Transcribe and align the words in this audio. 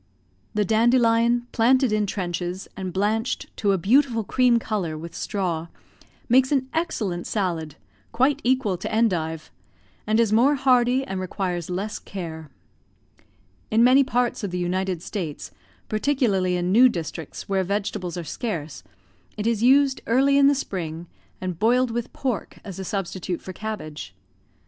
The 0.55 0.65
dandelion 0.65 1.45
planted 1.51 1.91
in 1.91 2.07
trenches, 2.07 2.67
and 2.75 2.91
blanched 2.91 3.55
to 3.57 3.71
a 3.71 3.77
beautiful 3.77 4.23
cream 4.23 4.57
colour 4.57 4.97
with 4.97 5.13
straw, 5.13 5.67
makes 6.27 6.51
an 6.51 6.67
excellent 6.73 7.27
salad, 7.27 7.75
quite 8.11 8.41
equal 8.43 8.77
to 8.77 8.91
endive, 8.91 9.51
and 10.07 10.19
is 10.19 10.33
more 10.33 10.55
hardy 10.55 11.03
and 11.03 11.19
requires 11.19 11.69
less 11.69 11.99
care. 11.99 12.49
In 13.69 13.83
many 13.83 14.03
parts 14.03 14.43
of 14.43 14.49
the 14.49 14.57
United 14.57 15.03
States, 15.03 15.51
particularly 15.87 16.55
in 16.57 16.71
new 16.71 16.89
districts 16.89 17.47
where 17.47 17.63
vegetables 17.63 18.17
are 18.17 18.23
scarce, 18.23 18.81
it 19.37 19.45
is 19.45 19.61
used 19.61 20.01
early 20.07 20.35
in 20.35 20.47
the 20.47 20.55
spring, 20.55 21.05
and 21.39 21.59
boiled 21.59 21.91
with 21.91 22.11
pork 22.11 22.57
as 22.63 22.79
a 22.79 22.83
substitute 22.83 23.39
for 23.39 23.53
cabbage. 23.53 24.15